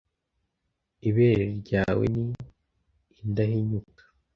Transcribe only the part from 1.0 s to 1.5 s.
ibere